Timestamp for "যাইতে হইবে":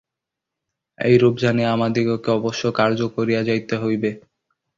3.43-4.09